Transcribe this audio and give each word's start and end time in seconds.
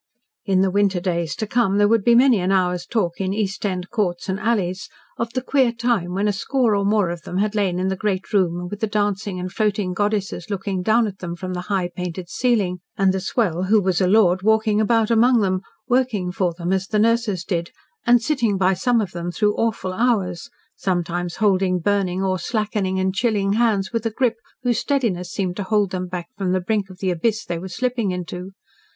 In 0.45 0.61
the 0.61 0.71
winter 0.71 0.99
days 0.99 1.35
to 1.35 1.45
come 1.45 1.77
there 1.77 1.87
would 1.87 2.03
be 2.03 2.15
many 2.15 2.39
an 2.39 2.51
hour's 2.51 2.87
talk 2.87 3.21
in 3.21 3.33
East 3.35 3.63
End 3.67 3.91
courts 3.91 4.27
and 4.29 4.39
alleys 4.39 4.89
of 5.19 5.33
the 5.33 5.43
queer 5.43 5.71
time 5.71 6.15
when 6.15 6.27
a 6.27 6.33
score 6.33 6.75
or 6.75 6.83
more 6.83 7.11
of 7.11 7.21
them 7.21 7.37
had 7.37 7.53
lain 7.53 7.77
in 7.77 7.89
the 7.89 7.95
great 7.95 8.33
room 8.33 8.67
with 8.67 8.79
the 8.79 8.87
dancing 8.87 9.39
and 9.39 9.51
floating 9.53 9.93
goddesses 9.93 10.49
looking 10.49 10.81
down 10.81 11.05
at 11.05 11.19
them 11.19 11.35
from 11.35 11.53
the 11.53 11.61
high, 11.69 11.87
painted 11.95 12.29
ceiling, 12.29 12.79
and 12.97 13.13
the 13.13 13.19
swell, 13.19 13.65
who 13.65 13.79
was 13.79 14.01
a 14.01 14.07
lord, 14.07 14.41
walking 14.41 14.81
about 14.81 15.11
among 15.11 15.41
them, 15.41 15.61
working 15.87 16.31
for 16.31 16.51
them 16.55 16.73
as 16.73 16.87
the 16.87 16.97
nurses 16.97 17.43
did, 17.43 17.69
and 18.03 18.23
sitting 18.23 18.57
by 18.57 18.73
some 18.73 19.01
of 19.01 19.11
them 19.11 19.29
through 19.31 19.53
awful 19.55 19.93
hours, 19.93 20.49
sometimes 20.75 21.35
holding 21.35 21.77
burning 21.77 22.23
or 22.23 22.39
slackening 22.39 22.99
and 22.99 23.13
chilling 23.13 23.53
hands 23.53 23.93
with 23.93 24.03
a 24.03 24.09
grip 24.11 24.37
whose 24.63 24.79
steadiness 24.79 25.29
seemed 25.29 25.55
to 25.55 25.61
hold 25.61 25.91
them 25.91 26.07
back 26.07 26.27
from 26.35 26.53
the 26.53 26.59
brink 26.59 26.89
of 26.89 26.97
the 27.01 27.11
abyss 27.11 27.45
they 27.45 27.59
were 27.59 27.69
slipping 27.69 28.09
into. 28.09 28.49